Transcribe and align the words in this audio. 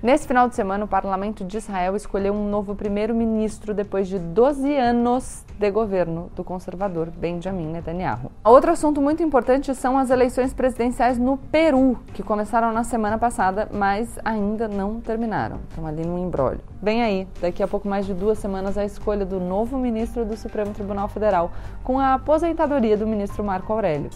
Nesse 0.00 0.28
final 0.28 0.48
de 0.48 0.54
semana, 0.54 0.84
o 0.84 0.88
parlamento 0.88 1.44
de 1.44 1.56
Israel 1.56 1.96
escolheu 1.96 2.32
um 2.32 2.48
novo 2.48 2.72
primeiro-ministro 2.72 3.74
depois 3.74 4.06
de 4.06 4.16
12 4.16 4.76
anos 4.76 5.44
de 5.58 5.70
governo 5.72 6.30
do 6.36 6.44
conservador 6.44 7.10
Benjamin 7.10 7.66
Netanyahu. 7.66 8.30
Outro 8.44 8.70
assunto 8.70 9.02
muito 9.02 9.24
importante 9.24 9.74
são 9.74 9.98
as 9.98 10.10
eleições 10.10 10.54
presidenciais 10.54 11.18
no 11.18 11.36
Peru, 11.36 11.98
que 12.14 12.22
começaram 12.22 12.72
na 12.72 12.84
semana 12.84 13.18
passada, 13.18 13.68
mas 13.72 14.20
ainda 14.24 14.68
não 14.68 15.00
terminaram. 15.00 15.58
Estão 15.68 15.84
ali 15.84 16.06
no 16.06 16.16
embrólio. 16.16 16.60
Vem 16.80 17.02
aí, 17.02 17.26
daqui 17.40 17.60
a 17.60 17.66
pouco 17.66 17.88
mais 17.88 18.06
de 18.06 18.14
duas 18.14 18.38
semanas, 18.38 18.78
a 18.78 18.84
escolha 18.84 19.26
do 19.26 19.40
novo 19.40 19.76
ministro 19.76 20.24
do 20.24 20.36
Supremo 20.36 20.72
Tribunal 20.72 21.08
Federal, 21.08 21.50
com 21.82 21.98
a 21.98 22.14
aposentadoria 22.14 22.96
do 22.96 23.04
ministro 23.04 23.42
Marco 23.42 23.72
Aurélio. 23.72 24.10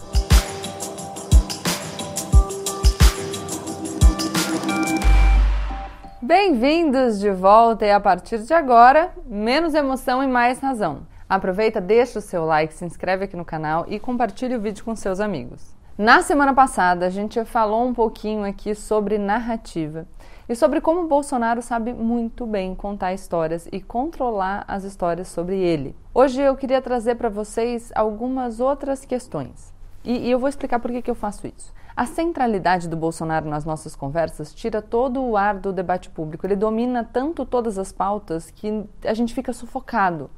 Bem-vindos 6.25 7.19
de 7.19 7.29
volta 7.31 7.85
e 7.85 7.91
a 7.91 7.99
partir 7.99 8.37
de 8.37 8.53
agora, 8.53 9.11
menos 9.25 9.73
emoção 9.73 10.23
e 10.23 10.27
mais 10.27 10.57
razão. 10.57 11.05
Aproveita, 11.27 11.81
deixa 11.81 12.19
o 12.19 12.21
seu 12.21 12.45
like, 12.45 12.73
se 12.73 12.85
inscreve 12.85 13.25
aqui 13.25 13.35
no 13.35 13.43
canal 13.43 13.83
e 13.89 13.99
compartilhe 13.99 14.55
o 14.55 14.61
vídeo 14.61 14.85
com 14.85 14.95
seus 14.95 15.19
amigos. 15.19 15.75
Na 15.97 16.21
semana 16.21 16.53
passada, 16.53 17.05
a 17.05 17.09
gente 17.09 17.43
falou 17.43 17.85
um 17.85 17.93
pouquinho 17.93 18.45
aqui 18.45 18.73
sobre 18.73 19.17
narrativa 19.17 20.07
e 20.47 20.55
sobre 20.55 20.79
como 20.79 21.01
o 21.01 21.07
Bolsonaro 21.09 21.61
sabe 21.61 21.91
muito 21.91 22.45
bem 22.45 22.73
contar 22.73 23.13
histórias 23.13 23.67
e 23.69 23.81
controlar 23.81 24.63
as 24.65 24.85
histórias 24.85 25.27
sobre 25.27 25.57
ele. 25.59 25.93
Hoje 26.13 26.41
eu 26.41 26.55
queria 26.55 26.81
trazer 26.81 27.15
para 27.15 27.27
vocês 27.27 27.91
algumas 27.93 28.61
outras 28.61 29.03
questões 29.03 29.72
e, 30.03 30.27
e, 30.27 30.31
eu 30.31 30.39
vou 30.39 30.49
explicar 30.49 30.79
por 30.79 30.91
que, 30.91 31.01
que 31.01 31.11
eu 31.11 31.15
faço 31.15 31.47
isso. 31.47 31.73
A 31.95 32.05
centralidade 32.05 32.89
do 32.89 32.97
Bolsonaro 32.97 33.47
nas 33.47 33.63
nossas 33.63 33.95
conversas 33.95 34.53
tira 34.53 34.81
todo 34.81 35.21
o 35.21 35.37
ar 35.37 35.57
do 35.59 35.71
debate 35.71 36.09
público. 36.09 36.45
Ele 36.45 36.55
domina 36.55 37.03
tanto 37.03 37.45
todas 37.45 37.77
as 37.77 37.91
pautas 37.91 38.49
que 38.49 38.83
a 39.05 39.13
gente 39.13 39.33
fica 39.33 39.53
sufocado. 39.53 40.29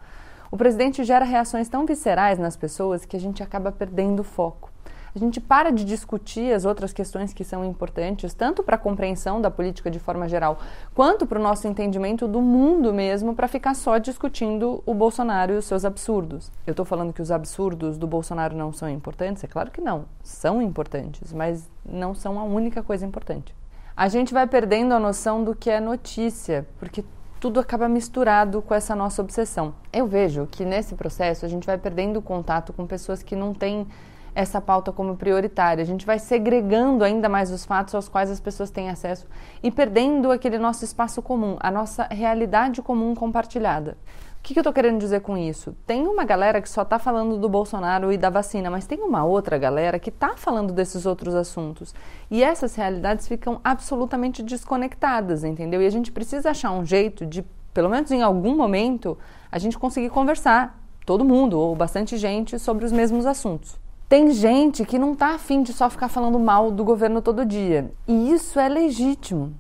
O 0.52 0.58
presidente 0.58 1.04
gera 1.04 1.26
reações 1.26 1.70
tão 1.70 1.86
viscerais 1.86 2.38
nas 2.38 2.56
pessoas 2.56 3.06
que 3.06 3.16
a 3.16 3.20
gente 3.20 3.42
acaba 3.42 3.72
perdendo 3.72 4.20
o 4.20 4.24
foco 4.24 4.75
a 5.16 5.20
gente 5.20 5.40
para 5.40 5.72
de 5.72 5.86
discutir 5.86 6.54
as 6.54 6.66
outras 6.66 6.92
questões 6.92 7.34
que 7.34 7.46
são 7.46 7.64
importantes, 7.64 8.34
tanto 8.34 8.62
para 8.62 8.76
a 8.76 8.80
compreensão 8.80 9.40
da 9.40 9.50
política 9.50 9.90
de 9.90 9.98
forma 9.98 10.28
geral, 10.28 10.60
quanto 10.94 11.26
para 11.26 11.40
o 11.40 11.42
nosso 11.42 11.68
entendimento 11.68 12.28
do 12.28 12.42
mundo 12.42 12.94
mesmo, 12.94 13.34
para 13.34 13.48
ficar 13.48 13.76
só 13.76 13.98
discutindo 13.98 14.84
o 14.86 14.94
Bolsonaro 14.94 15.54
e 15.54 15.58
os 15.58 15.66
seus 15.66 15.86
absurdos. 15.86 16.52
Eu 16.68 16.72
estou 16.72 16.86
falando 16.86 17.14
que 17.14 17.22
os 17.22 17.32
absurdos 17.32 17.98
do 17.98 18.06
Bolsonaro 18.06 18.58
não 18.58 18.74
são 18.74 18.90
importantes? 18.90 19.42
É 19.42 19.48
claro 19.48 19.72
que 19.72 19.80
não, 19.80 20.04
são 20.22 20.62
importantes, 20.62 21.32
mas 21.32 21.70
não 21.86 22.14
são 22.14 22.38
a 22.38 22.44
única 22.44 22.84
coisa 22.84 23.06
importante. 23.06 23.56
A 23.96 24.10
gente 24.10 24.34
vai 24.34 24.46
perdendo 24.46 24.94
a 24.94 25.00
noção 25.00 25.46
do 25.46 25.56
que 25.56 25.70
é 25.70 25.80
notícia, 25.80 26.68
porque 26.78 27.06
tudo 27.40 27.62
acaba 27.62 27.88
misturado 27.88 28.62
com 28.62 28.74
essa 28.74 28.94
nossa 28.94 29.22
obsessão. 29.22 29.74
Eu 29.94 30.08
vejo 30.08 30.46
que 30.48 30.66
nesse 30.66 30.96
processo 30.96 31.46
a 31.46 31.48
gente 31.48 31.66
vai 31.66 31.78
perdendo 31.78 32.22
contato 32.22 32.74
com 32.74 32.86
pessoas 32.86 33.24
que 33.24 33.36
não 33.36 33.54
têm 33.54 33.88
essa 34.36 34.60
pauta 34.60 34.92
como 34.92 35.16
prioritária. 35.16 35.82
A 35.82 35.86
gente 35.86 36.06
vai 36.06 36.20
segregando 36.20 37.04
ainda 37.04 37.30
mais 37.30 37.50
os 37.50 37.66
fatos 37.66 37.96
aos 37.96 38.10
quais 38.10 38.30
as 38.30 38.42
pessoas 38.42 38.70
têm 38.70 38.90
acesso 38.90 39.26
e 39.64 39.72
perdendo 39.72 40.30
aquele 40.32 40.60
nosso 40.60 40.84
espaço 40.84 41.22
comum, 41.22 41.56
a 41.62 41.72
nossa 41.72 42.04
realidade 42.12 42.82
comum 42.82 43.16
compartilhada. 43.16 43.98
O 44.38 44.48
que, 44.48 44.54
que 44.54 44.60
eu 44.60 44.62
estou 44.62 44.74
querendo 44.74 45.00
dizer 45.00 45.22
com 45.22 45.36
isso? 45.36 45.76
Tem 45.88 46.06
uma 46.06 46.24
galera 46.24 46.62
que 46.62 46.70
só 46.70 46.84
está 46.84 47.00
falando 47.00 47.36
do 47.36 47.50
Bolsonaro 47.50 48.12
e 48.12 48.18
da 48.18 48.30
vacina, 48.30 48.70
mas 48.70 48.86
tem 48.86 49.00
uma 49.00 49.26
outra 49.26 49.58
galera 49.58 49.98
que 49.98 50.10
está 50.10 50.36
falando 50.36 50.72
desses 50.72 51.08
outros 51.08 51.34
assuntos. 51.34 51.96
E 52.30 52.44
essas 52.44 52.76
realidades 52.76 53.28
ficam 53.28 53.60
absolutamente 53.64 54.44
desconectadas, 54.44 55.44
entendeu? 55.44 55.82
E 55.82 55.88
a 55.88 55.90
gente 55.90 56.12
precisa 56.12 56.52
achar 56.52 56.72
um 56.74 56.86
jeito 56.86 57.26
de, 57.26 57.44
pelo 57.74 57.90
menos 57.90 58.12
em 58.12 58.22
algum 58.22 58.56
momento, 58.56 59.18
a 59.52 59.58
gente 59.58 59.80
conseguir 59.80 60.10
conversar, 60.10 60.80
todo 61.08 61.26
mundo 61.26 61.58
ou 61.58 61.76
bastante 61.76 62.16
gente, 62.16 62.60
sobre 62.60 62.86
os 62.86 62.92
mesmos 62.92 63.26
assuntos. 63.26 63.80
Tem 64.08 64.30
gente 64.32 64.86
que 64.86 65.00
não 65.00 65.14
está 65.14 65.34
afim 65.34 65.64
de 65.64 65.74
só 65.74 65.90
ficar 65.90 66.10
falando 66.10 66.38
mal 66.38 66.70
do 66.70 66.84
governo 66.84 67.24
todo 67.24 67.44
dia. 67.44 67.92
E 68.08 68.32
isso 68.32 68.60
é 68.60 68.70
legítimo. 68.70 69.54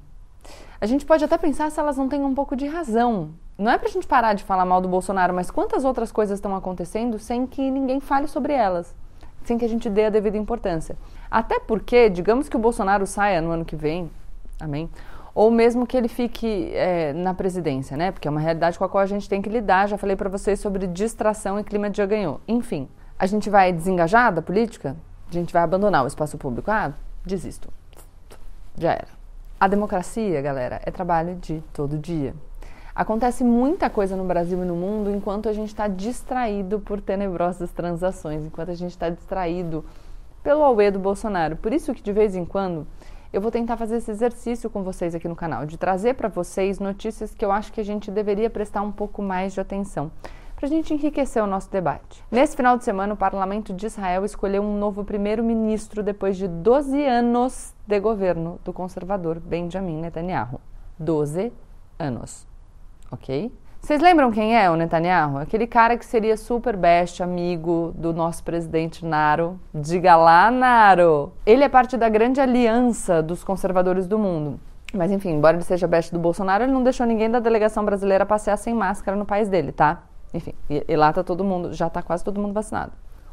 A 0.79 0.85
gente 0.85 1.03
pode 1.03 1.23
até 1.23 1.35
pensar 1.35 1.72
se 1.72 1.79
elas 1.79 1.97
não 1.97 2.07
têm 2.07 2.23
um 2.23 2.35
pouco 2.35 2.55
de 2.55 2.67
razão. 2.67 3.31
Não 3.57 3.72
é 3.72 3.78
para 3.78 3.88
a 3.88 3.91
gente 3.91 4.05
parar 4.05 4.34
de 4.34 4.44
falar 4.44 4.63
mal 4.63 4.81
do 4.81 4.88
Bolsonaro, 4.88 5.34
mas 5.34 5.50
quantas 5.50 5.84
outras 5.84 6.11
coisas 6.11 6.38
estão 6.38 6.55
acontecendo 6.55 7.17
sem 7.17 7.47
que 7.47 7.72
ninguém 7.72 8.00
fale 8.00 8.28
sobre 8.28 8.53
elas, 8.53 8.94
sem 9.44 9.57
que 9.57 9.66
a 9.66 9.69
gente 9.69 9.89
dê 9.89 10.05
a 10.05 10.09
devida 10.11 10.38
importância. 10.38 10.95
Até 11.31 11.59
porque, 11.59 12.07
digamos 12.07 12.47
que 12.47 12.55
o 12.55 12.59
Bolsonaro 12.59 13.07
saia 13.07 13.41
no 13.41 13.50
ano 13.50 13.66
que 13.66 13.75
vem, 13.75 14.11
amém? 14.59 14.88
Ou 15.34 15.50
mesmo 15.50 15.88
que 15.88 15.97
ele 15.97 16.07
fique 16.07 16.69
é, 16.73 17.13
na 17.13 17.34
presidência, 17.34 17.97
né? 17.97 18.11
Porque 18.11 18.28
é 18.28 18.31
uma 18.31 18.39
realidade 18.39 18.78
com 18.78 18.85
a 18.85 18.89
qual 18.89 19.01
a 19.01 19.07
gente 19.07 19.28
tem 19.28 19.41
que 19.41 19.50
lidar. 19.50 19.88
Já 19.88 19.97
falei 19.97 20.16
para 20.16 20.29
vocês 20.29 20.59
sobre 20.59 20.85
distração 20.85 21.59
e 21.59 21.63
clima 21.63 21.89
de 21.89 21.97
já 21.97 22.05
ganhou. 22.05 22.39
Enfim, 22.47 22.88
a 23.18 23.26
gente 23.26 23.50
vai 23.50 23.72
desengajar 23.72 24.34
da 24.34 24.42
política? 24.42 24.96
A 25.30 25.34
gente 25.34 25.53
vai 25.53 25.64
abandonar 25.64 26.03
o 26.03 26.08
espaço 26.08 26.38
público? 26.38 26.70
Ah, 26.70 26.94
desisto. 27.26 27.70
Já 28.78 28.92
era. 28.92 29.08
A 29.59 29.68
democracia, 29.68 30.42
galera, 30.42 30.81
é 30.86 30.92
trabalho 30.92 31.36
de 31.36 31.64
todo 31.74 31.98
dia. 31.98 32.36
Acontece 32.94 33.44
muita 33.44 33.90
coisa 33.90 34.16
no 34.16 34.24
Brasil 34.24 34.62
e 34.62 34.66
no 34.66 34.76
mundo 34.76 35.09
enquanto 35.09 35.50
a 35.50 35.53
gente 35.53 35.70
está 35.70 35.88
distraído 35.88 36.80
por 36.80 37.02
tenebrosas 37.02 37.72
transações, 37.72 38.46
enquanto 38.46 38.72
a 38.72 38.76
gente 38.76 38.92
está 38.92 39.09
distraído 39.09 39.84
pelo 40.44 40.64
auê 40.64 40.92
do 40.92 41.00
Bolsonaro. 41.00 41.56
Por 41.56 41.74
isso 41.74 41.94
que 41.94 42.02
de 42.02 42.14
vez 42.14 42.36
em 42.36 42.46
quando 42.46 42.86
eu 43.34 43.42
vou 43.42 43.52
tentar 43.52 43.76
fazer 43.76 43.97
esse 43.97 44.12
exercício 44.12 44.70
com 44.70 44.84
vocês 44.84 45.14
aqui 45.14 45.28
no 45.28 45.36
canal, 45.36 45.66
de 45.66 45.78
trazer 45.78 46.14
para 46.14 46.30
vocês 46.30 46.80
notícias 46.80 47.34
que 47.34 47.44
eu 47.44 47.52
acho 47.52 47.74
que 47.74 47.82
a 47.82 47.84
gente 47.84 48.09
deveria 48.09 48.50
prestar 48.50 48.82
um 48.82 48.92
pouco 48.92 49.22
mais 49.22 49.53
de 49.53 49.59
atenção 49.59 50.09
para 50.55 50.67
a 50.67 50.69
gente 50.69 50.93
enriquecer 50.93 51.43
o 51.43 51.47
nosso 51.47 51.69
debate. 51.69 52.23
Nesse 52.31 52.55
final 52.55 52.77
de 52.77 52.83
semana, 52.83 53.13
o 53.13 53.17
parlamento 53.17 53.73
de 53.73 53.85
Israel 53.85 54.23
escolheu 54.23 54.63
um 54.63 54.77
novo 54.77 55.03
primeiro-ministro 55.03 56.01
depois 56.01 56.38
de 56.38 56.47
12 56.47 57.05
anos 57.05 57.73
de 57.85 57.99
governo 57.99 58.59
do 58.63 58.71
conservador 58.71 59.39
Benjamin 59.39 59.99
Netanyahu. 59.99 60.61
12 60.97 61.51
anos. 61.99 62.47
Ok? 63.11 63.51
Vocês 63.81 64.01
lembram 64.01 64.31
quem 64.31 64.57
é 64.57 64.67
o 64.71 64.75
Netanyahu? 64.75 65.38
Aquele 65.38 65.67
cara 65.67 65.95
que 65.95 66.05
seria 66.05 66.35
super 66.38 66.75
best 66.75 67.22
amigo 67.22 67.93
do 67.95 68.11
nosso 68.13 68.43
presidente 68.43 69.05
Naro. 69.05 69.59
Diga 69.73 70.16
lá, 70.16 70.49
Naro! 70.49 71.33
Ele 71.45 71.63
é 71.63 71.69
parte 71.69 71.95
da 71.95 72.09
grande 72.09 72.41
aliança 72.41 73.22
dos 73.22 73.43
conservadores 73.43 74.07
do 74.07 74.17
mundo. 74.17 74.59
Mas 74.91 75.11
enfim, 75.11 75.31
embora 75.31 75.57
ele 75.57 75.63
seja 75.63 75.85
best 75.85 76.11
do 76.11 76.19
Bolsonaro, 76.19 76.63
ele 76.63 76.72
não 76.72 76.81
deixou 76.81 77.05
ninguém 77.05 77.29
da 77.29 77.39
delegação 77.39 77.85
brasileira 77.85 78.25
passear 78.25 78.57
sem 78.57 78.73
máscara 78.73 79.16
no 79.16 79.25
país 79.25 79.49
dele, 79.49 79.72
tá? 79.72 80.01
Enfim, 80.34 80.53
e, 80.69 80.84
e 80.88 80.96
lá 80.96 81.12
tá 81.13 81.24
todo 81.24 81.44
mundo, 81.44 81.74
já 81.74 81.90
tá 81.90 82.02
quase 82.02 82.24
todo 82.24 82.40
mundo 82.40 82.53
vacinado. 82.53 82.91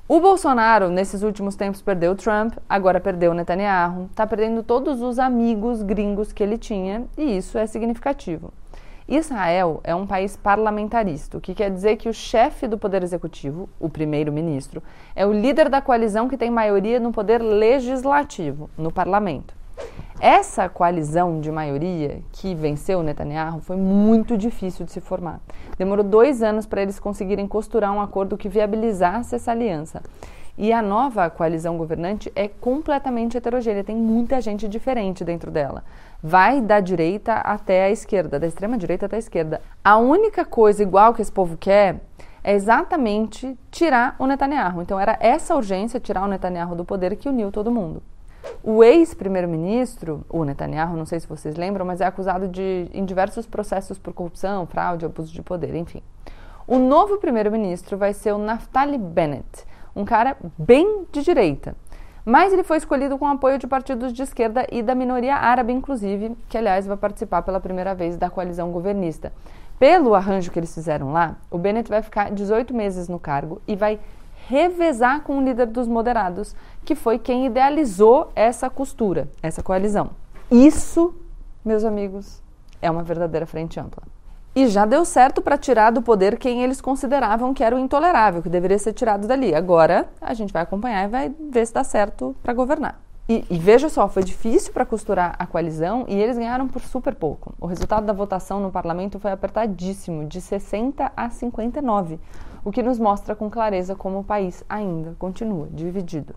O 0.08 0.20
Bolsonaro, 0.20 0.90
nesses 0.90 1.22
últimos 1.22 1.54
tempos, 1.54 1.80
perdeu 1.80 2.12
o 2.12 2.14
Trump, 2.16 2.54
agora 2.68 3.00
perdeu 3.00 3.30
o 3.30 3.34
Netanyahu, 3.34 4.06
está 4.10 4.26
perdendo 4.26 4.62
todos 4.62 5.00
os 5.00 5.18
amigos 5.18 5.82
gringos 5.82 6.32
que 6.32 6.42
ele 6.42 6.58
tinha, 6.58 7.04
e 7.16 7.36
isso 7.36 7.56
é 7.56 7.66
significativo. 7.66 8.52
Israel 9.08 9.80
é 9.84 9.94
um 9.94 10.06
país 10.06 10.36
parlamentarista, 10.36 11.38
o 11.38 11.40
que 11.40 11.54
quer 11.54 11.70
dizer 11.70 11.96
que 11.96 12.08
o 12.08 12.14
chefe 12.14 12.66
do 12.66 12.78
poder 12.78 13.02
executivo, 13.02 13.68
o 13.78 13.88
primeiro-ministro, 13.88 14.82
é 15.14 15.26
o 15.26 15.32
líder 15.32 15.68
da 15.68 15.80
coalizão 15.80 16.28
que 16.28 16.36
tem 16.36 16.50
maioria 16.50 17.00
no 17.00 17.12
poder 17.12 17.38
legislativo, 17.40 18.68
no 18.76 18.92
parlamento. 18.92 19.61
Essa 20.24 20.68
coalizão 20.68 21.40
de 21.40 21.50
maioria 21.50 22.22
que 22.30 22.54
venceu 22.54 23.02
Netanyahu 23.02 23.60
foi 23.60 23.76
muito 23.76 24.38
difícil 24.38 24.86
de 24.86 24.92
se 24.92 25.00
formar. 25.00 25.40
Demorou 25.76 26.04
dois 26.04 26.44
anos 26.44 26.64
para 26.64 26.80
eles 26.80 27.00
conseguirem 27.00 27.48
costurar 27.48 27.92
um 27.92 28.00
acordo 28.00 28.36
que 28.36 28.48
viabilizasse 28.48 29.34
essa 29.34 29.50
aliança. 29.50 30.00
E 30.56 30.72
a 30.72 30.80
nova 30.80 31.28
coalizão 31.28 31.76
governante 31.76 32.30
é 32.36 32.46
completamente 32.46 33.36
heterogênea, 33.36 33.82
tem 33.82 33.96
muita 33.96 34.40
gente 34.40 34.68
diferente 34.68 35.24
dentro 35.24 35.50
dela. 35.50 35.82
Vai 36.22 36.60
da 36.60 36.78
direita 36.78 37.34
até 37.38 37.86
a 37.86 37.90
esquerda, 37.90 38.38
da 38.38 38.46
extrema 38.46 38.78
direita 38.78 39.06
até 39.06 39.16
a 39.16 39.18
esquerda. 39.18 39.60
A 39.82 39.96
única 39.96 40.44
coisa 40.44 40.84
igual 40.84 41.14
que 41.14 41.20
esse 41.20 41.32
povo 41.32 41.56
quer 41.56 42.00
é 42.44 42.54
exatamente 42.54 43.58
tirar 43.72 44.14
o 44.20 44.26
Netanyahu. 44.28 44.82
Então 44.82 45.00
era 45.00 45.18
essa 45.20 45.56
urgência, 45.56 45.98
tirar 45.98 46.22
o 46.22 46.28
Netanyahu 46.28 46.76
do 46.76 46.84
poder, 46.84 47.16
que 47.16 47.28
uniu 47.28 47.50
todo 47.50 47.72
mundo. 47.72 48.00
O 48.62 48.82
ex-primeiro-ministro, 48.82 50.24
o 50.28 50.44
Netanyahu, 50.44 50.96
não 50.96 51.06
sei 51.06 51.20
se 51.20 51.26
vocês 51.26 51.56
lembram, 51.56 51.84
mas 51.84 52.00
é 52.00 52.06
acusado 52.06 52.48
de, 52.48 52.88
em 52.92 53.04
diversos 53.04 53.46
processos 53.46 53.98
por 53.98 54.12
corrupção, 54.12 54.66
fraude, 54.66 55.04
abuso 55.04 55.32
de 55.32 55.42
poder, 55.42 55.74
enfim. 55.74 56.02
O 56.66 56.78
novo 56.78 57.18
primeiro-ministro 57.18 57.96
vai 57.96 58.12
ser 58.12 58.32
o 58.32 58.38
Naftali 58.38 58.98
Bennett, 58.98 59.64
um 59.94 60.04
cara 60.04 60.36
bem 60.56 61.04
de 61.10 61.22
direita. 61.22 61.74
Mas 62.24 62.52
ele 62.52 62.62
foi 62.62 62.76
escolhido 62.76 63.18
com 63.18 63.26
apoio 63.26 63.58
de 63.58 63.66
partidos 63.66 64.12
de 64.12 64.22
esquerda 64.22 64.64
e 64.70 64.80
da 64.80 64.94
minoria 64.94 65.34
árabe, 65.34 65.72
inclusive, 65.72 66.36
que, 66.48 66.56
aliás, 66.56 66.86
vai 66.86 66.96
participar 66.96 67.42
pela 67.42 67.58
primeira 67.58 67.96
vez 67.96 68.16
da 68.16 68.30
coalizão 68.30 68.70
governista. 68.70 69.32
Pelo 69.76 70.14
arranjo 70.14 70.52
que 70.52 70.58
eles 70.60 70.72
fizeram 70.72 71.12
lá, 71.12 71.36
o 71.50 71.58
Bennett 71.58 71.90
vai 71.90 72.00
ficar 72.00 72.30
18 72.30 72.72
meses 72.72 73.08
no 73.08 73.18
cargo 73.18 73.60
e 73.66 73.74
vai 73.74 73.98
revezar 74.48 75.22
com 75.22 75.38
o 75.38 75.42
líder 75.42 75.66
dos 75.66 75.88
moderados, 75.88 76.54
que 76.84 76.94
foi 76.94 77.18
quem 77.18 77.46
idealizou 77.46 78.30
essa 78.34 78.68
costura, 78.68 79.28
essa 79.42 79.62
coalizão. 79.62 80.10
Isso 80.50 81.14
meus 81.64 81.84
amigos, 81.84 82.42
é 82.80 82.90
uma 82.90 83.02
verdadeira 83.02 83.46
frente 83.46 83.78
ampla. 83.78 84.02
E 84.54 84.66
já 84.66 84.84
deu 84.84 85.04
certo 85.04 85.40
para 85.40 85.56
tirar 85.56 85.90
do 85.90 86.02
poder 86.02 86.36
quem 86.36 86.62
eles 86.62 86.80
consideravam 86.80 87.54
que 87.54 87.64
era 87.64 87.74
o 87.74 87.78
intolerável, 87.78 88.42
que 88.42 88.50
deveria 88.50 88.78
ser 88.78 88.92
tirado 88.92 89.26
dali. 89.26 89.54
Agora 89.54 90.08
a 90.20 90.34
gente 90.34 90.52
vai 90.52 90.62
acompanhar 90.62 91.04
e 91.04 91.08
vai 91.08 91.34
ver 91.50 91.66
se 91.66 91.72
dá 91.72 91.82
certo 91.82 92.36
para 92.42 92.52
governar. 92.52 93.00
E, 93.28 93.44
e, 93.48 93.56
veja 93.56 93.88
só, 93.88 94.08
foi 94.08 94.24
difícil 94.24 94.72
para 94.72 94.84
costurar 94.84 95.36
a 95.38 95.46
coalizão 95.46 96.04
e 96.08 96.14
eles 96.14 96.36
ganharam 96.36 96.66
por 96.66 96.82
super 96.82 97.14
pouco. 97.14 97.54
O 97.58 97.66
resultado 97.66 98.04
da 98.04 98.12
votação 98.12 98.60
no 98.60 98.70
parlamento 98.70 99.18
foi 99.20 99.30
apertadíssimo, 99.30 100.26
de 100.26 100.40
60 100.40 101.12
a 101.16 101.30
59, 101.30 102.18
o 102.64 102.70
que 102.70 102.82
nos 102.82 102.98
mostra 102.98 103.34
com 103.34 103.50
clareza 103.50 103.94
como 103.94 104.20
o 104.20 104.24
país 104.24 104.64
ainda 104.68 105.14
continua 105.18 105.68
dividido. 105.70 106.34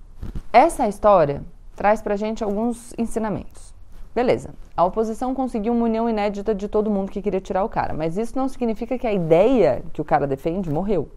Essa 0.51 0.88
história 0.88 1.44
traz 1.75 2.01
para 2.01 2.16
gente 2.16 2.44
alguns 2.44 2.94
ensinamentos. 2.98 3.74
Beleza, 4.16 4.51
a 4.77 4.86
oposição 4.86 5.36
conseguiu 5.36 5.74
uma 5.74 5.86
união 5.86 6.10
inédita 6.10 6.56
de 6.56 6.69
todo 6.69 6.89
mundo 6.89 7.12
que 7.12 7.22
queria 7.22 7.42
tirar 7.42 7.66
o 7.66 7.69
cara, 7.69 7.94
mas 7.94 8.18
isso 8.18 8.38
não 8.38 8.48
significa 8.48 8.98
que 8.98 9.06
a 9.06 9.13
ideia 9.13 9.83
que 9.92 10.00
o 10.00 10.06
cara 10.06 10.25
defende 10.25 10.69
morreu. 10.69 11.10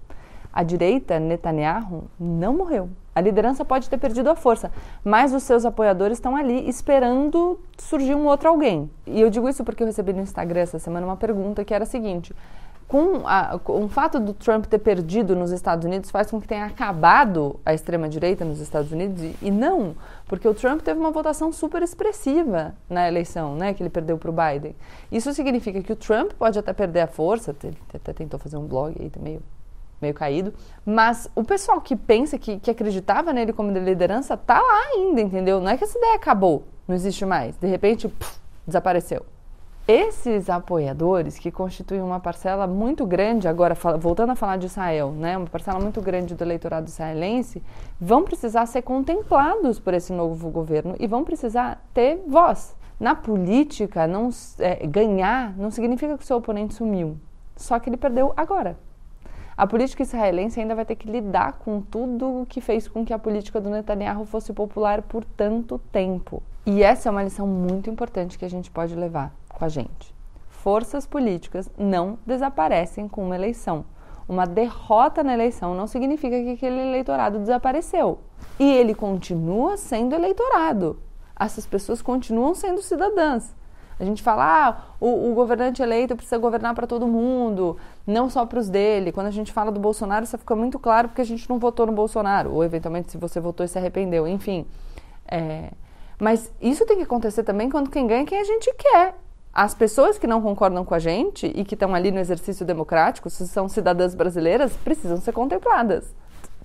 A 0.53 0.65
direita, 0.65 1.21
Netanyahu, 1.21 2.05
não 2.19 2.57
morreu. 2.57 2.91
A 3.15 3.21
liderança 3.21 3.65
pode 3.65 3.89
ter 3.89 3.99
perdido 3.99 4.31
a 4.31 4.35
força, 4.35 4.71
mas 5.05 5.33
os 5.33 5.45
seus 5.45 5.65
apoiadores 5.65 6.19
estão 6.19 6.35
ali 6.35 6.69
esperando 6.69 7.61
surgir 7.77 8.15
um 8.15 8.27
outro 8.27 8.49
alguém. 8.49 8.91
E 9.07 9.21
eu 9.21 9.31
digo 9.31 9.49
isso 9.49 9.63
porque 9.63 9.83
eu 9.83 9.87
recebi 9.87 10.13
no 10.13 10.23
Instagram 10.23 10.61
essa 10.61 10.79
semana 10.79 11.07
uma 11.07 11.17
pergunta 11.17 11.65
que 11.65 11.75
era 11.75 11.85
a 11.85 11.87
seguinte: 11.87 12.35
com, 12.88 13.26
a, 13.26 13.58
com 13.58 13.85
o 13.85 13.88
fato 13.88 14.19
do 14.19 14.32
Trump 14.32 14.64
ter 14.64 14.79
perdido 14.79 15.37
nos 15.37 15.52
Estados 15.52 15.85
Unidos 15.85 16.11
faz 16.11 16.31
com 16.31 16.40
que 16.40 16.49
tenha 16.49 16.64
acabado 16.64 17.61
a 17.64 17.75
extrema-direita 17.75 18.46
nos 18.46 18.61
Estados 18.61 18.90
Unidos? 18.90 19.23
E, 19.23 19.37
e, 19.43 19.50
não, 19.50 19.94
porque 20.26 20.49
o 20.49 20.55
Trump 20.55 20.81
teve 20.81 20.99
uma 20.99 21.11
votação 21.11 21.52
super 21.52 21.82
expressiva 21.82 22.75
na 22.88 23.06
eleição, 23.06 23.55
né, 23.55 23.75
que 23.75 23.82
ele 23.82 23.90
perdeu 23.90 24.17
para 24.17 24.31
o 24.31 24.32
Biden. 24.32 24.75
Isso 25.12 25.32
significa 25.35 25.82
que 25.82 25.93
o 25.93 25.96
Trump 25.96 26.32
pode 26.32 26.58
até 26.58 26.73
perder 26.73 27.00
a 27.00 27.06
força, 27.06 27.55
ele 27.62 27.76
até 27.93 28.14
tentou 28.14 28.40
fazer 28.40 28.56
um 28.56 28.67
blog 28.67 28.96
aí 28.99 29.12
meio, 29.20 29.43
meio 30.00 30.14
caído, 30.14 30.55
mas 30.87 31.31
o 31.35 31.44
pessoal 31.44 31.82
que 31.82 31.94
pensa, 31.94 32.38
que, 32.38 32.58
que 32.58 32.70
acreditava 32.70 33.35
nele 33.35 33.52
como 33.52 33.70
liderança, 33.70 34.35
tá 34.35 34.58
lá 34.58 34.81
ainda, 34.94 35.20
entendeu? 35.20 35.61
Não 35.61 35.69
é 35.69 35.76
que 35.76 35.85
essa 35.85 35.99
ideia 35.99 36.14
acabou, 36.14 36.64
não 36.87 36.94
existe 36.94 37.26
mais, 37.26 37.55
de 37.58 37.67
repente, 37.67 38.08
puf, 38.08 38.38
desapareceu. 38.67 39.26
Esses 39.90 40.50
apoiadores, 40.50 41.38
que 41.38 41.50
constituem 41.50 42.02
uma 42.02 42.20
parcela 42.20 42.67
muito 42.67 43.06
grande, 43.06 43.49
agora 43.49 43.75
voltando 43.99 44.32
a 44.32 44.35
falar 44.35 44.58
de 44.58 44.67
Israel, 44.67 45.12
né, 45.12 45.35
uma 45.35 45.46
parcela 45.46 45.81
muito 45.81 46.02
grande 46.02 46.35
do 46.35 46.44
eleitorado 46.44 46.88
israelense, 46.88 47.62
vão 47.99 48.23
precisar 48.23 48.67
ser 48.67 48.82
contemplados 48.82 49.81
por 49.81 49.94
esse 49.94 50.12
novo 50.12 50.50
governo 50.50 50.94
e 51.00 51.06
vão 51.06 51.25
precisar 51.25 51.82
ter 51.94 52.23
voz. 52.29 52.76
Na 53.00 53.14
política, 53.14 54.06
não, 54.06 54.29
é, 54.58 54.87
ganhar 54.87 55.56
não 55.56 55.70
significa 55.70 56.19
que 56.19 56.23
o 56.23 56.26
seu 56.26 56.37
oponente 56.37 56.75
sumiu, 56.75 57.17
só 57.56 57.79
que 57.79 57.88
ele 57.88 57.96
perdeu 57.96 58.35
agora. 58.37 58.76
A 59.56 59.67
política 59.67 60.02
israelense 60.02 60.61
ainda 60.61 60.75
vai 60.75 60.85
ter 60.85 60.96
que 60.96 61.11
lidar 61.11 61.61
com 61.64 61.81
tudo 61.81 62.43
o 62.43 62.46
que 62.46 62.61
fez 62.61 62.87
com 62.87 63.06
que 63.06 63.12
a 63.14 63.19
política 63.19 63.58
do 63.58 63.70
Netanyahu 63.70 64.26
fosse 64.26 64.52
popular 64.52 65.00
por 65.00 65.25
tanto 65.25 65.81
tempo. 65.90 66.43
E 66.67 66.82
essa 66.82 67.08
é 67.08 67.11
uma 67.11 67.23
lição 67.23 67.46
muito 67.46 67.88
importante 67.88 68.38
que 68.38 68.44
a 68.44 68.50
gente 68.50 68.70
pode 68.70 68.94
levar 68.94 69.32
com 69.59 69.65
a 69.65 69.69
gente. 69.69 70.15
Forças 70.49 71.07
políticas 71.07 71.71
não 71.77 72.19
desaparecem 72.27 73.09
com 73.09 73.25
uma 73.25 73.35
eleição. 73.35 73.85
Uma 74.29 74.47
derrota 74.47 75.25
na 75.25 75.33
eleição 75.33 75.75
não 75.75 75.87
significa 75.87 76.43
que 76.43 76.51
aquele 76.51 76.81
eleitorado 76.81 77.39
desapareceu. 77.39 78.19
E 78.59 78.71
ele 78.71 78.95
continua 78.95 79.77
sendo 79.77 80.15
eleitorado. 80.15 81.01
Essas 81.39 81.67
pessoas 81.67 82.03
continuam 82.03 82.55
sendo 82.55 82.83
cidadãs. 82.83 83.57
A 83.99 84.05
gente 84.05 84.23
fala, 84.23 84.45
ah, 84.45 84.83
o, 85.01 85.31
o 85.31 85.35
governante 85.35 85.83
eleito 85.83 86.15
precisa 86.15 86.39
governar 86.39 86.75
para 86.75 86.87
todo 86.87 87.07
mundo, 87.07 87.77
não 88.07 88.31
só 88.31 88.47
para 88.47 88.61
os 88.61 88.69
dele. 88.69 89.11
Quando 89.11 89.27
a 89.27 89.33
gente 89.33 89.53
fala 89.53 89.73
do 89.73 89.81
Bolsonaro, 89.81 90.25
isso 90.25 90.39
fica 90.39 90.55
muito 90.55 90.79
claro 90.79 91.09
porque 91.09 91.23
a 91.23 91.25
gente 91.25 91.49
não 91.49 91.59
votou 91.59 91.87
no 91.87 91.93
Bolsonaro, 91.93 92.53
ou 92.53 92.63
eventualmente 92.63 93.11
se 93.11 93.19
você 93.19 93.41
votou 93.41 93.65
e 93.65 93.69
se 93.69 93.77
arrependeu, 93.77 94.29
enfim. 94.29 94.67
É, 95.27 95.73
mas 96.21 96.53
isso 96.61 96.87
tem 96.87 96.99
que 96.99 97.03
acontecer 97.03 97.43
também 97.43 97.69
quando 97.69 97.91
quem 97.91 98.07
ganha 98.07 98.23
é 98.23 98.27
quem 98.27 98.39
a 98.39 98.45
gente 98.45 98.73
quer 98.75 99.15
as 99.59 99.75
pessoas 99.75 100.17
que 100.17 100.27
não 100.29 100.41
concordam 100.41 100.85
com 100.85 100.95
a 100.95 101.01
gente 101.01 101.53
e 101.53 101.65
que 101.65 101.75
estão 101.75 101.93
ali 101.93 102.13
no 102.13 102.21
exercício 102.21 102.65
democrático, 102.65 103.29
se 103.29 103.49
são 103.49 103.69
cidadãs 103.69 104.15
brasileiras, 104.15 104.73
precisam 104.85 105.17
ser 105.17 105.33
contempladas. 105.33 106.15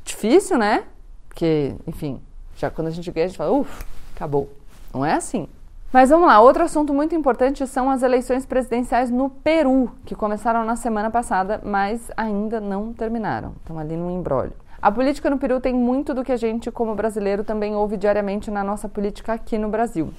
Difícil, 0.06 0.60
né? 0.60 0.84
Porque, 1.28 1.74
enfim, 1.88 2.22
já 2.56 2.70
quando 2.70 2.90
a 2.90 2.92
gente 2.92 3.10
ganha, 3.10 3.26
a 3.26 3.28
gente 3.30 3.38
fala, 3.38 3.52
uff, 3.52 3.84
acabou. 4.16 4.48
Não 4.94 5.04
é 5.04 5.14
assim. 5.14 5.48
Mas 5.92 6.12
vamos 6.12 6.28
lá, 6.28 6.40
outro 6.40 6.62
assunto 6.62 6.94
muito 6.94 7.16
importante 7.16 7.66
são 7.66 7.90
as 7.90 8.04
eleições 8.04 8.46
presidenciais 8.46 9.10
no 9.10 9.28
Peru, 9.28 9.90
que 10.06 10.14
começaram 10.14 10.64
na 10.64 10.76
semana 10.76 11.10
passada, 11.10 11.60
mas 11.64 12.12
ainda 12.16 12.62
não 12.62 12.94
terminaram. 12.94 13.54
Estão 13.58 13.80
ali 13.80 13.98
no 13.98 14.12
embrólio. 14.12 14.54
A 14.80 14.92
política 14.92 15.32
no 15.32 15.40
Peru 15.40 15.60
tem 15.60 15.74
muito 15.74 16.14
do 16.14 16.24
que 16.24 16.32
a 16.32 16.38
gente, 16.38 16.70
como 16.70 16.94
brasileiro, 16.94 17.44
também 17.44 17.76
ouve 17.76 17.98
diariamente 17.98 18.52
na 18.52 18.64
nossa 18.64 18.88
política 18.88 19.34
aqui 19.34 19.58
no 19.58 19.68
Brasil. 19.68 20.14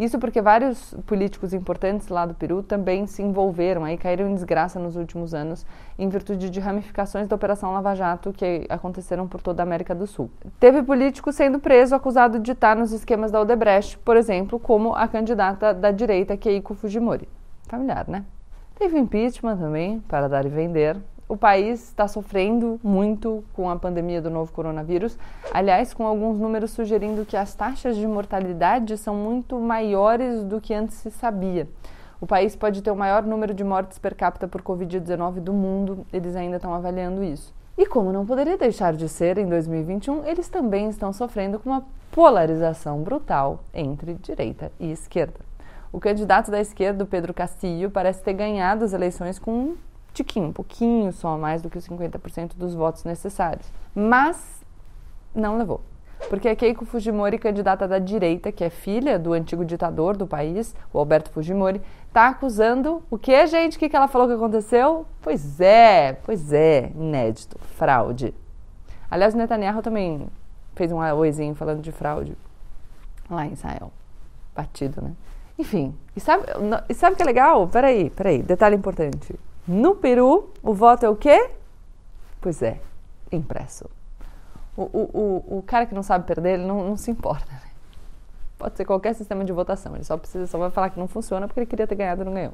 Isso 0.00 0.18
porque 0.18 0.40
vários 0.40 0.94
políticos 1.04 1.52
importantes 1.52 2.08
lá 2.08 2.24
do 2.24 2.32
Peru 2.32 2.62
também 2.62 3.06
se 3.06 3.22
envolveram 3.22 3.86
e 3.86 3.98
caíram 3.98 4.30
em 4.30 4.34
desgraça 4.34 4.80
nos 4.80 4.96
últimos 4.96 5.34
anos 5.34 5.66
em 5.98 6.08
virtude 6.08 6.48
de 6.48 6.58
ramificações 6.58 7.28
da 7.28 7.36
Operação 7.36 7.74
Lava 7.74 7.94
Jato 7.94 8.32
que 8.32 8.64
aconteceram 8.70 9.28
por 9.28 9.42
toda 9.42 9.62
a 9.62 9.64
América 9.64 9.94
do 9.94 10.06
Sul. 10.06 10.30
Teve 10.58 10.82
político 10.82 11.30
sendo 11.30 11.60
preso 11.60 11.94
acusado 11.94 12.38
de 12.38 12.52
estar 12.52 12.76
nos 12.76 12.92
esquemas 12.92 13.30
da 13.30 13.42
Odebrecht, 13.42 13.98
por 13.98 14.16
exemplo, 14.16 14.58
como 14.58 14.94
a 14.94 15.06
candidata 15.06 15.74
da 15.74 15.90
direita 15.90 16.34
Keiko 16.34 16.72
Fujimori. 16.72 17.28
Familiar, 17.68 18.08
né? 18.08 18.24
Teve 18.76 18.98
impeachment 18.98 19.58
também, 19.58 20.00
para 20.08 20.28
dar 20.28 20.46
e 20.46 20.48
vender, 20.48 20.96
o 21.30 21.36
país 21.36 21.84
está 21.84 22.08
sofrendo 22.08 22.80
muito 22.82 23.44
com 23.52 23.70
a 23.70 23.76
pandemia 23.76 24.20
do 24.20 24.28
novo 24.28 24.50
coronavírus. 24.52 25.16
Aliás, 25.54 25.94
com 25.94 26.04
alguns 26.04 26.40
números 26.40 26.72
sugerindo 26.72 27.24
que 27.24 27.36
as 27.36 27.54
taxas 27.54 27.96
de 27.96 28.04
mortalidade 28.04 28.98
são 28.98 29.14
muito 29.14 29.56
maiores 29.60 30.42
do 30.42 30.60
que 30.60 30.74
antes 30.74 30.96
se 30.96 31.08
sabia. 31.08 31.68
O 32.20 32.26
país 32.26 32.56
pode 32.56 32.82
ter 32.82 32.90
o 32.90 32.96
maior 32.96 33.22
número 33.22 33.54
de 33.54 33.62
mortes 33.62 33.96
per 33.96 34.16
capita 34.16 34.48
por 34.48 34.60
Covid-19 34.60 35.34
do 35.34 35.52
mundo, 35.52 36.04
eles 36.12 36.34
ainda 36.34 36.56
estão 36.56 36.74
avaliando 36.74 37.22
isso. 37.22 37.54
E 37.78 37.86
como 37.86 38.10
não 38.10 38.26
poderia 38.26 38.58
deixar 38.58 38.92
de 38.92 39.08
ser, 39.08 39.38
em 39.38 39.46
2021, 39.46 40.26
eles 40.26 40.48
também 40.48 40.88
estão 40.88 41.12
sofrendo 41.12 41.60
com 41.60 41.70
uma 41.70 41.86
polarização 42.10 43.02
brutal 43.02 43.60
entre 43.72 44.14
direita 44.14 44.72
e 44.80 44.90
esquerda. 44.90 45.38
O 45.92 46.00
candidato 46.00 46.50
da 46.50 46.60
esquerda, 46.60 47.06
Pedro 47.06 47.32
Castillo, 47.32 47.88
parece 47.88 48.20
ter 48.20 48.32
ganhado 48.32 48.84
as 48.84 48.92
eleições 48.92 49.38
com 49.38 49.76
tiquinho, 50.12 50.48
um 50.48 50.52
pouquinho 50.52 51.12
só, 51.12 51.36
mais 51.36 51.62
do 51.62 51.70
que 51.70 51.78
os 51.78 51.88
50% 51.88 52.52
dos 52.56 52.74
votos 52.74 53.04
necessários. 53.04 53.66
Mas 53.94 54.64
não 55.34 55.56
levou. 55.56 55.80
Porque 56.28 56.48
a 56.48 56.54
Keiko 56.54 56.84
Fujimori, 56.84 57.38
candidata 57.38 57.88
da 57.88 57.98
direita, 57.98 58.52
que 58.52 58.62
é 58.62 58.70
filha 58.70 59.18
do 59.18 59.32
antigo 59.32 59.64
ditador 59.64 60.16
do 60.16 60.26
país, 60.26 60.74
o 60.92 60.98
Alberto 60.98 61.30
Fujimori, 61.30 61.80
está 62.08 62.28
acusando 62.28 63.02
o 63.10 63.16
que, 63.16 63.46
gente? 63.46 63.76
O 63.76 63.80
que, 63.80 63.96
ela 63.96 64.06
falou 64.06 64.28
que 64.28 64.34
aconteceu? 64.34 65.06
Pois 65.22 65.60
é, 65.60 66.12
pois 66.24 66.52
é, 66.52 66.92
inédito, 66.94 67.58
fraude. 67.76 68.34
Aliás, 69.10 69.34
o 69.34 69.38
Netanyahu 69.38 69.82
também 69.82 70.28
fez 70.76 70.92
um 70.92 70.98
oizinho 70.98 71.54
falando 71.54 71.80
de 71.80 71.90
fraude 71.90 72.36
lá 73.28 73.46
em 73.46 73.52
Israel. 73.52 73.90
Batido, 74.54 75.00
né? 75.00 75.12
Enfim, 75.58 75.94
e 76.16 76.20
sabe, 76.20 76.44
e 76.88 76.94
sabe 76.94 77.16
que 77.16 77.22
é 77.22 77.26
legal? 77.26 77.66
Peraí, 77.68 78.10
peraí, 78.10 78.42
detalhe 78.42 78.76
importante. 78.76 79.38
No 79.70 79.94
Peru, 79.94 80.50
o 80.64 80.74
voto 80.74 81.06
é 81.06 81.08
o 81.08 81.14
quê? 81.14 81.48
Pois 82.40 82.60
é, 82.60 82.80
impresso. 83.30 83.88
O, 84.76 84.82
o, 84.82 85.10
o, 85.14 85.58
o 85.58 85.62
cara 85.62 85.86
que 85.86 85.94
não 85.94 86.02
sabe 86.02 86.26
perder, 86.26 86.54
ele 86.54 86.66
não, 86.66 86.82
não 86.82 86.96
se 86.96 87.08
importa. 87.08 87.46
Né? 87.52 87.70
Pode 88.58 88.76
ser 88.76 88.84
qualquer 88.84 89.14
sistema 89.14 89.44
de 89.44 89.52
votação, 89.52 89.94
ele 89.94 90.02
só 90.02 90.16
precisa 90.16 90.48
só 90.48 90.58
vai 90.58 90.70
falar 90.70 90.90
que 90.90 90.98
não 90.98 91.06
funciona 91.06 91.46
porque 91.46 91.60
ele 91.60 91.66
queria 91.66 91.86
ter 91.86 91.94
ganhado 91.94 92.22
e 92.22 92.24
não 92.24 92.34
ganhou. 92.34 92.52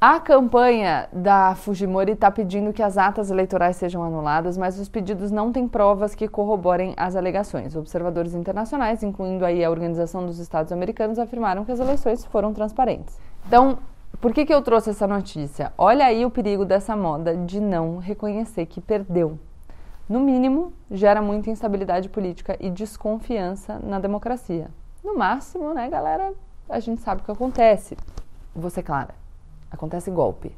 A 0.00 0.20
campanha 0.20 1.08
da 1.12 1.56
Fujimori 1.56 2.12
está 2.12 2.30
pedindo 2.30 2.72
que 2.72 2.84
as 2.84 2.96
atas 2.98 3.32
eleitorais 3.32 3.74
sejam 3.74 4.04
anuladas, 4.04 4.56
mas 4.56 4.78
os 4.78 4.88
pedidos 4.88 5.32
não 5.32 5.50
têm 5.50 5.66
provas 5.66 6.14
que 6.14 6.28
corroborem 6.28 6.94
as 6.96 7.16
alegações. 7.16 7.74
Observadores 7.74 8.32
internacionais, 8.32 9.02
incluindo 9.02 9.44
aí 9.44 9.64
a 9.64 9.70
Organização 9.70 10.24
dos 10.24 10.38
Estados 10.38 10.70
Americanos, 10.70 11.18
afirmaram 11.18 11.64
que 11.64 11.72
as 11.72 11.80
eleições 11.80 12.24
foram 12.24 12.52
transparentes. 12.52 13.18
Então, 13.46 13.78
por 14.20 14.32
que, 14.32 14.46
que 14.46 14.54
eu 14.54 14.62
trouxe 14.62 14.90
essa 14.90 15.06
notícia? 15.06 15.72
Olha 15.76 16.06
aí 16.06 16.24
o 16.24 16.30
perigo 16.30 16.64
dessa 16.64 16.94
moda 16.96 17.36
de 17.36 17.60
não 17.60 17.98
reconhecer 17.98 18.66
que 18.66 18.80
perdeu. 18.80 19.38
No 20.08 20.20
mínimo, 20.20 20.72
gera 20.90 21.22
muita 21.22 21.50
instabilidade 21.50 22.08
política 22.08 22.56
e 22.60 22.70
desconfiança 22.70 23.78
na 23.82 23.98
democracia. 23.98 24.70
No 25.02 25.16
máximo, 25.16 25.72
né, 25.72 25.88
galera, 25.88 26.32
a 26.68 26.78
gente 26.78 27.00
sabe 27.00 27.22
o 27.22 27.24
que 27.24 27.30
acontece. 27.30 27.96
Ser 28.70 28.82
clara, 28.82 29.14
acontece 29.70 30.10
golpe. 30.10 30.56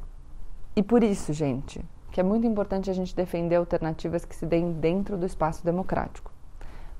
E 0.75 0.83
por 0.83 1.03
isso, 1.03 1.33
gente, 1.33 1.83
que 2.11 2.19
é 2.19 2.23
muito 2.23 2.45
importante 2.45 2.89
a 2.89 2.93
gente 2.93 3.15
defender 3.15 3.55
alternativas 3.55 4.23
que 4.23 4.35
se 4.35 4.45
deem 4.45 4.71
dentro 4.73 5.17
do 5.17 5.25
espaço 5.25 5.65
democrático. 5.65 6.31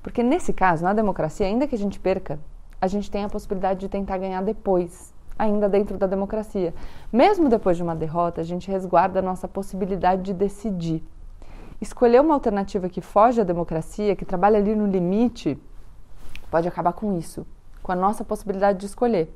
Porque 0.02 0.22
nesse 0.22 0.52
caso, 0.52 0.84
na 0.84 0.92
democracia, 0.92 1.46
ainda 1.46 1.66
que 1.66 1.74
a 1.74 1.78
gente 1.78 2.00
perca, 2.00 2.38
a 2.80 2.86
gente 2.86 3.10
tem 3.10 3.24
a 3.24 3.28
possibilidade 3.28 3.80
de 3.80 3.88
tentar 3.88 4.18
ganhar 4.18 4.42
depois 4.42 5.12
ainda 5.38 5.68
dentro 5.68 5.96
da 5.96 6.06
democracia. 6.06 6.74
Mesmo 7.12 7.48
depois 7.48 7.76
de 7.76 7.82
uma 7.82 7.94
derrota, 7.94 8.40
a 8.40 8.44
gente 8.44 8.70
resguarda 8.70 9.20
a 9.20 9.22
nossa 9.22 9.46
possibilidade 9.46 10.22
de 10.22 10.34
decidir. 10.34 11.02
Escolher 11.80 12.20
uma 12.20 12.34
alternativa 12.34 12.88
que 12.88 13.00
foge 13.00 13.40
à 13.40 13.44
democracia, 13.44 14.16
que 14.16 14.24
trabalha 14.24 14.58
ali 14.58 14.74
no 14.74 14.86
limite, 14.86 15.56
pode 16.50 16.66
acabar 16.66 16.92
com 16.92 17.16
isso, 17.16 17.46
com 17.82 17.92
a 17.92 17.96
nossa 17.96 18.24
possibilidade 18.24 18.80
de 18.80 18.86
escolher. 18.86 19.32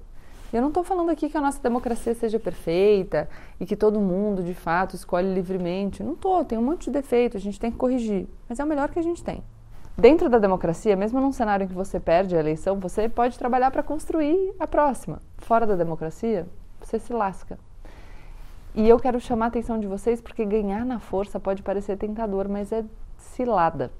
Eu 0.52 0.60
não 0.60 0.68
estou 0.68 0.84
falando 0.84 1.10
aqui 1.10 1.30
que 1.30 1.36
a 1.36 1.40
nossa 1.40 1.62
democracia 1.62 2.14
seja 2.14 2.38
perfeita 2.38 3.26
e 3.58 3.64
que 3.64 3.74
todo 3.74 3.98
mundo, 3.98 4.42
de 4.42 4.52
fato, 4.52 4.94
escolhe 4.94 5.32
livremente. 5.32 6.02
Não 6.02 6.12
estou, 6.12 6.44
tem 6.44 6.58
um 6.58 6.62
monte 6.62 6.84
de 6.84 6.90
defeito, 6.90 7.38
a 7.38 7.40
gente 7.40 7.58
tem 7.58 7.70
que 7.70 7.78
corrigir. 7.78 8.28
Mas 8.46 8.60
é 8.60 8.64
o 8.64 8.66
melhor 8.66 8.90
que 8.90 8.98
a 8.98 9.02
gente 9.02 9.24
tem. 9.24 9.42
Dentro 9.96 10.30
da 10.30 10.38
democracia, 10.38 10.96
mesmo 10.96 11.20
num 11.20 11.32
cenário 11.32 11.64
em 11.64 11.68
que 11.68 11.74
você 11.74 12.00
perde 12.00 12.34
a 12.34 12.40
eleição, 12.40 12.80
você 12.80 13.08
pode 13.08 13.38
trabalhar 13.38 13.70
para 13.70 13.82
construir 13.82 14.54
a 14.58 14.66
próxima. 14.66 15.20
Fora 15.38 15.66
da 15.66 15.76
democracia, 15.76 16.46
você 16.80 16.98
se 16.98 17.12
lasca. 17.12 17.58
E 18.74 18.88
eu 18.88 18.98
quero 18.98 19.20
chamar 19.20 19.46
a 19.46 19.48
atenção 19.48 19.78
de 19.78 19.86
vocês 19.86 20.18
porque 20.18 20.46
ganhar 20.46 20.86
na 20.86 20.98
força 20.98 21.38
pode 21.38 21.62
parecer 21.62 21.98
tentador, 21.98 22.48
mas 22.48 22.72
é 22.72 22.82
cilada. 23.18 23.90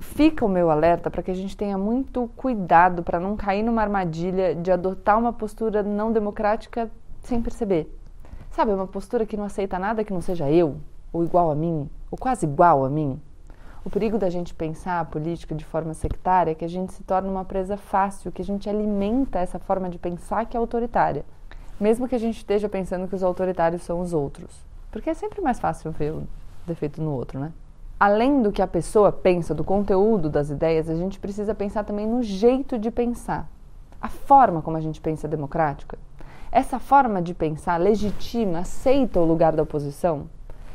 Fica 0.00 0.46
o 0.46 0.48
meu 0.48 0.70
alerta 0.70 1.10
para 1.10 1.22
que 1.22 1.30
a 1.30 1.34
gente 1.34 1.54
tenha 1.54 1.76
muito 1.76 2.30
cuidado 2.34 3.02
para 3.02 3.20
não 3.20 3.36
cair 3.36 3.62
numa 3.62 3.82
armadilha 3.82 4.54
de 4.54 4.72
adotar 4.72 5.18
uma 5.18 5.30
postura 5.30 5.82
não 5.82 6.10
democrática 6.10 6.90
sem 7.20 7.42
perceber. 7.42 7.94
Sabe, 8.50 8.72
uma 8.72 8.86
postura 8.86 9.26
que 9.26 9.36
não 9.36 9.44
aceita 9.44 9.78
nada 9.78 10.04
que 10.04 10.12
não 10.12 10.22
seja 10.22 10.50
eu, 10.50 10.76
ou 11.12 11.22
igual 11.22 11.50
a 11.50 11.54
mim, 11.54 11.90
ou 12.10 12.16
quase 12.16 12.46
igual 12.46 12.82
a 12.82 12.88
mim. 12.88 13.20
O 13.84 13.90
perigo 13.90 14.18
da 14.18 14.30
gente 14.30 14.54
pensar 14.54 15.00
a 15.00 15.04
política 15.04 15.54
de 15.54 15.64
forma 15.64 15.92
sectária 15.92 16.52
é 16.52 16.54
que 16.54 16.64
a 16.64 16.68
gente 16.68 16.92
se 16.92 17.02
torna 17.02 17.28
uma 17.28 17.44
presa 17.44 17.76
fácil, 17.76 18.32
que 18.32 18.40
a 18.40 18.44
gente 18.44 18.68
alimenta 18.68 19.38
essa 19.38 19.58
forma 19.58 19.90
de 19.90 19.98
pensar 19.98 20.46
que 20.46 20.56
é 20.56 20.60
autoritária 20.60 21.24
mesmo 21.78 22.08
que 22.08 22.14
a 22.14 22.18
gente 22.18 22.36
esteja 22.36 22.68
pensando 22.68 23.08
que 23.08 23.14
os 23.14 23.22
autoritários 23.22 23.82
são 23.82 24.00
os 24.00 24.12
outros. 24.12 24.64
Porque 24.90 25.10
é 25.10 25.14
sempre 25.14 25.40
mais 25.40 25.58
fácil 25.58 25.90
ver 25.90 26.12
o 26.12 26.26
defeito 26.66 27.02
no 27.02 27.12
outro, 27.12 27.38
né? 27.38 27.52
Além 27.98 28.42
do 28.42 28.52
que 28.52 28.62
a 28.62 28.66
pessoa 28.66 29.10
pensa, 29.10 29.54
do 29.54 29.64
conteúdo 29.64 30.28
das 30.28 30.50
ideias, 30.50 30.88
a 30.88 30.94
gente 30.94 31.18
precisa 31.18 31.54
pensar 31.54 31.84
também 31.84 32.06
no 32.06 32.22
jeito 32.22 32.78
de 32.78 32.90
pensar. 32.90 33.48
A 34.00 34.08
forma 34.08 34.60
como 34.60 34.76
a 34.76 34.80
gente 34.80 35.00
pensa 35.00 35.26
democrática. 35.26 35.98
Essa 36.50 36.78
forma 36.78 37.22
de 37.22 37.34
pensar 37.34 37.76
legitima, 37.80 38.60
aceita 38.60 39.18
o 39.18 39.24
lugar 39.24 39.52
da 39.52 39.62
oposição? 39.62 40.28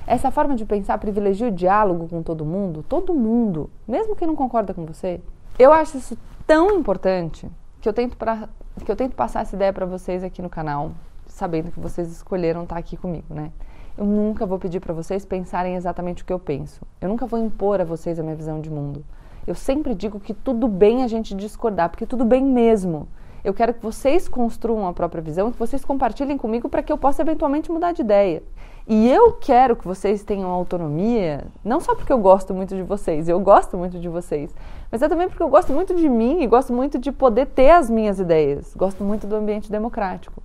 Essa 0.08 0.32
forma 0.32 0.56
de 0.56 0.66
pensar 0.66 0.98
privilegia 0.98 1.48
o 1.48 1.52
diálogo 1.52 2.08
com 2.08 2.24
todo 2.24 2.46
mundo? 2.46 2.84
Todo 2.88 3.14
mundo, 3.14 3.70
mesmo 3.88 4.16
quem 4.16 4.28
não 4.28 4.36
concorda 4.36 4.74
com 4.74 4.86
você? 4.86 5.22
Eu 5.58 5.72
acho 5.72 5.98
isso 5.98 6.18
tão 6.48 6.72
importante 6.72 7.50
que 7.80 7.88
eu 7.88 7.94
tento, 7.94 8.18
pra, 8.18 8.50
que 8.84 8.92
eu 8.92 8.96
tento 8.96 9.16
passar 9.16 9.42
essa 9.42 9.56
ideia 9.56 9.72
para 9.72 9.86
vocês 9.86 10.24
aqui 10.24 10.42
no 10.42 10.50
canal, 10.50 10.92
sabendo 11.28 11.72
que 11.72 11.80
vocês 11.80 12.12
escolheram 12.12 12.64
estar 12.64 12.76
tá 12.76 12.80
aqui 12.80 12.98
comigo, 12.98 13.34
né? 13.34 13.52
Eu 13.98 14.06
nunca 14.06 14.46
vou 14.46 14.58
pedir 14.58 14.80
para 14.80 14.94
vocês 14.94 15.26
pensarem 15.26 15.76
exatamente 15.76 16.24
o 16.24 16.26
que 16.26 16.32
eu 16.32 16.40
penso. 16.40 16.82
Eu 17.02 17.10
nunca 17.10 17.26
vou 17.26 17.38
impor 17.38 17.82
a 17.82 17.84
vocês 17.84 18.18
a 18.18 18.24
minha 18.24 18.36
visão 18.36 18.62
de 18.62 18.70
mundo. 18.70 19.04
Eu 19.46 19.56
sempre 19.56 19.94
digo 19.94 20.20
que 20.20 20.34
tudo 20.34 20.68
bem 20.68 21.04
a 21.04 21.08
gente 21.08 21.36
discordar, 21.36 21.90
porque 21.90 22.06
tudo 22.06 22.24
bem 22.24 22.44
mesmo. 22.44 23.08
Eu 23.44 23.54
quero 23.54 23.74
que 23.74 23.82
vocês 23.82 24.28
construam 24.28 24.88
a 24.88 24.94
própria 24.94 25.22
visão, 25.22 25.52
que 25.52 25.58
vocês 25.58 25.86
compartilhem 25.86 26.38
comigo 26.38 26.68
para 26.68 26.84
que 26.84 26.92
eu 26.92 26.98
possa 26.98 27.22
eventualmente 27.22 27.72
mudar 27.72 27.94
de 27.94 28.02
ideia. 28.02 28.44
E 28.88 29.10
eu 29.10 29.34
quero 29.34 29.76
que 29.76 29.86
vocês 29.86 30.24
tenham 30.24 30.50
autonomia, 30.50 31.46
não 31.64 31.80
só 31.80 31.94
porque 31.94 32.12
eu 32.12 32.18
gosto 32.18 32.54
muito 32.54 32.76
de 32.76 32.82
vocês, 32.82 33.30
eu 33.30 33.40
gosto 33.40 33.78
muito 33.78 34.00
de 34.00 34.10
vocês, 34.10 34.54
mas 34.92 35.02
é 35.02 35.08
também 35.08 35.30
porque 35.30 35.44
eu 35.44 35.48
gosto 35.48 35.72
muito 35.72 35.94
de 35.94 36.10
mim 36.10 36.42
e 36.42 36.48
gosto 36.48 36.74
muito 36.74 36.98
de 36.98 37.12
poder 37.12 37.46
ter 37.46 37.70
as 37.70 37.90
minhas 37.90 38.20
ideias. 38.20 38.74
Gosto 38.76 39.04
muito 39.04 39.28
do 39.28 39.36
ambiente 39.36 39.72
democrático. 39.72 40.42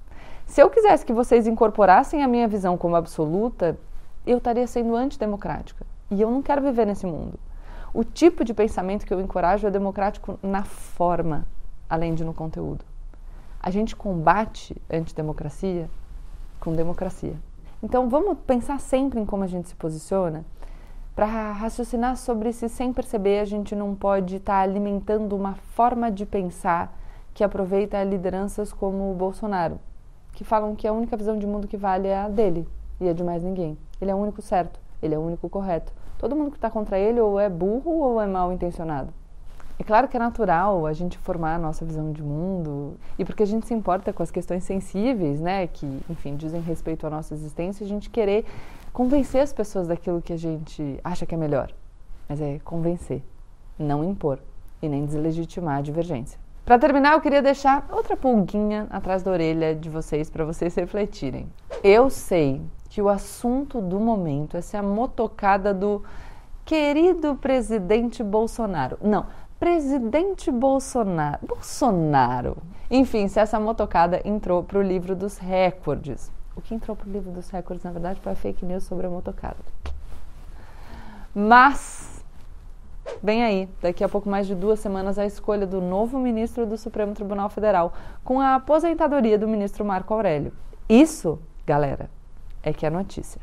Se 0.46 0.60
eu 0.60 0.68
quisesse 0.68 1.06
que 1.06 1.12
vocês 1.12 1.46
incorporassem 1.46 2.22
a 2.22 2.28
minha 2.28 2.46
visão 2.46 2.76
como 2.76 2.96
absoluta, 2.96 3.78
eu 4.26 4.38
estaria 4.38 4.66
sendo 4.66 4.94
antidemocrática. 4.94 5.86
E 6.10 6.20
eu 6.20 6.30
não 6.30 6.42
quero 6.42 6.62
viver 6.62 6.86
nesse 6.86 7.06
mundo. 7.06 7.38
O 7.94 8.04
tipo 8.04 8.44
de 8.44 8.52
pensamento 8.52 9.06
que 9.06 9.14
eu 9.14 9.20
encorajo 9.20 9.66
é 9.66 9.70
democrático 9.70 10.38
na 10.42 10.64
forma, 10.64 11.46
além 11.88 12.14
de 12.14 12.24
no 12.24 12.34
conteúdo. 12.34 12.84
A 13.60 13.70
gente 13.70 13.96
combate 13.96 14.76
antidemocracia 14.90 15.88
com 16.60 16.72
democracia. 16.72 17.34
Então 17.82 18.08
vamos 18.08 18.38
pensar 18.46 18.80
sempre 18.80 19.20
em 19.20 19.26
como 19.26 19.44
a 19.44 19.46
gente 19.46 19.68
se 19.68 19.74
posiciona 19.74 20.44
para 21.14 21.52
raciocinar 21.52 22.16
sobre 22.16 22.52
se 22.52 22.68
sem 22.68 22.92
perceber 22.92 23.38
a 23.38 23.44
gente 23.44 23.76
não 23.76 23.94
pode 23.94 24.36
estar 24.36 24.54
tá 24.54 24.60
alimentando 24.60 25.36
uma 25.36 25.54
forma 25.54 26.10
de 26.10 26.26
pensar 26.26 26.92
que 27.32 27.44
aproveita 27.44 28.02
lideranças 28.02 28.72
como 28.72 29.10
o 29.10 29.14
Bolsonaro, 29.14 29.78
que 30.32 30.44
falam 30.44 30.74
que 30.74 30.88
a 30.88 30.92
única 30.92 31.16
visão 31.16 31.38
de 31.38 31.46
mundo 31.46 31.68
que 31.68 31.76
vale 31.76 32.08
é 32.08 32.16
a 32.16 32.28
dele 32.28 32.66
e 33.00 33.08
a 33.08 33.12
de 33.12 33.22
mais 33.22 33.42
ninguém. 33.42 33.78
Ele 34.00 34.10
é 34.10 34.14
o 34.14 34.18
único 34.18 34.42
certo, 34.42 34.80
ele 35.02 35.14
é 35.14 35.18
o 35.18 35.22
único 35.22 35.48
correto. 35.48 35.92
Todo 36.18 36.34
mundo 36.34 36.50
que 36.50 36.56
está 36.56 36.70
contra 36.70 36.98
ele 36.98 37.20
ou 37.20 37.38
é 37.38 37.48
burro 37.48 37.90
ou 37.90 38.20
é 38.20 38.26
mal 38.26 38.52
intencionado. 38.52 39.12
É 39.78 39.82
claro 39.82 40.06
que 40.06 40.16
é 40.16 40.20
natural 40.20 40.86
a 40.86 40.92
gente 40.92 41.18
formar 41.18 41.56
a 41.56 41.58
nossa 41.58 41.84
visão 41.84 42.12
de 42.12 42.22
mundo 42.22 42.96
e 43.18 43.24
porque 43.24 43.42
a 43.42 43.46
gente 43.46 43.66
se 43.66 43.74
importa 43.74 44.12
com 44.12 44.22
as 44.22 44.30
questões 44.30 44.62
sensíveis, 44.62 45.40
né, 45.40 45.66
que, 45.66 46.00
enfim, 46.08 46.36
dizem 46.36 46.60
respeito 46.60 47.06
à 47.06 47.10
nossa 47.10 47.34
existência, 47.34 47.84
a 47.84 47.88
gente 47.88 48.08
querer 48.08 48.44
convencer 48.92 49.40
as 49.40 49.52
pessoas 49.52 49.88
daquilo 49.88 50.22
que 50.22 50.32
a 50.32 50.36
gente 50.36 51.00
acha 51.02 51.26
que 51.26 51.34
é 51.34 51.38
melhor. 51.38 51.72
Mas 52.28 52.40
é 52.40 52.60
convencer, 52.64 53.22
não 53.76 54.04
impor 54.04 54.38
e 54.80 54.88
nem 54.88 55.04
deslegitimar 55.04 55.78
a 55.78 55.82
divergência. 55.82 56.38
Para 56.64 56.78
terminar, 56.78 57.12
eu 57.12 57.20
queria 57.20 57.42
deixar 57.42 57.86
outra 57.90 58.16
pulguinha 58.16 58.86
atrás 58.90 59.22
da 59.22 59.30
orelha 59.30 59.74
de 59.74 59.90
vocês 59.90 60.30
para 60.30 60.44
vocês 60.44 60.74
refletirem. 60.74 61.46
Eu 61.82 62.08
sei 62.08 62.62
que 62.88 63.02
o 63.02 63.08
assunto 63.08 63.82
do 63.82 63.98
momento 63.98 64.56
é 64.56 64.62
ser 64.62 64.78
a 64.78 64.82
motocada 64.82 65.74
do 65.74 66.02
querido 66.64 67.34
presidente 67.34 68.22
Bolsonaro. 68.22 68.96
Não, 69.02 69.26
presidente 69.64 70.50
Bolsonaro. 70.50 71.38
Bolsonaro. 71.40 72.58
Enfim, 72.90 73.28
se 73.28 73.40
essa 73.40 73.58
motocada 73.58 74.20
entrou 74.22 74.62
para 74.62 74.78
o 74.78 74.82
livro 74.82 75.16
dos 75.16 75.38
recordes. 75.38 76.30
O 76.54 76.60
que 76.60 76.74
entrou 76.74 76.94
para 76.94 77.08
o 77.08 77.10
livro 77.10 77.32
dos 77.32 77.48
recordes, 77.48 77.82
na 77.82 77.90
verdade, 77.90 78.20
foi 78.20 78.32
a 78.32 78.34
fake 78.34 78.62
news 78.62 78.84
sobre 78.84 79.06
a 79.06 79.08
motocada. 79.08 79.56
Mas, 81.34 82.22
vem 83.22 83.42
aí, 83.42 83.66
daqui 83.80 84.04
a 84.04 84.08
pouco 84.08 84.28
mais 84.28 84.46
de 84.46 84.54
duas 84.54 84.80
semanas, 84.80 85.18
a 85.18 85.24
escolha 85.24 85.66
do 85.66 85.80
novo 85.80 86.18
ministro 86.18 86.66
do 86.66 86.76
Supremo 86.76 87.14
Tribunal 87.14 87.48
Federal, 87.48 87.94
com 88.22 88.42
a 88.42 88.56
aposentadoria 88.56 89.38
do 89.38 89.48
ministro 89.48 89.82
Marco 89.82 90.12
Aurélio. 90.12 90.52
Isso, 90.86 91.38
galera, 91.66 92.10
é 92.62 92.70
que 92.70 92.84
é 92.84 92.90
notícia. 92.90 93.40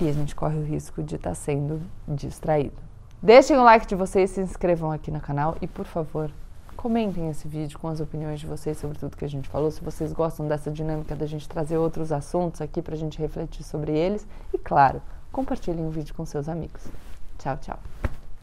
E 0.00 0.08
a 0.08 0.12
gente 0.12 0.34
corre 0.34 0.58
o 0.58 0.64
risco 0.64 1.04
de 1.04 1.14
estar 1.14 1.30
tá 1.30 1.34
sendo 1.36 1.80
distraído. 2.08 2.91
Deixem 3.22 3.56
o 3.56 3.62
like 3.62 3.86
de 3.86 3.94
vocês, 3.94 4.32
se 4.32 4.40
inscrevam 4.40 4.90
aqui 4.90 5.08
no 5.08 5.20
canal 5.20 5.56
e, 5.62 5.66
por 5.68 5.86
favor, 5.86 6.28
comentem 6.76 7.30
esse 7.30 7.46
vídeo 7.46 7.78
com 7.78 7.86
as 7.86 8.00
opiniões 8.00 8.40
de 8.40 8.48
vocês 8.48 8.76
sobre 8.76 8.98
tudo 8.98 9.16
que 9.16 9.24
a 9.24 9.28
gente 9.28 9.48
falou. 9.48 9.70
Se 9.70 9.80
vocês 9.80 10.12
gostam 10.12 10.48
dessa 10.48 10.72
dinâmica 10.72 11.14
da 11.14 11.24
gente 11.24 11.48
trazer 11.48 11.76
outros 11.76 12.10
assuntos 12.10 12.60
aqui 12.60 12.82
para 12.82 12.96
a 12.96 12.98
gente 12.98 13.20
refletir 13.20 13.62
sobre 13.62 13.92
eles. 13.92 14.26
E, 14.52 14.58
claro, 14.58 15.00
compartilhem 15.30 15.86
o 15.86 15.90
vídeo 15.90 16.12
com 16.16 16.26
seus 16.26 16.48
amigos. 16.48 16.82
Tchau, 17.38 17.56
tchau. 17.58 17.78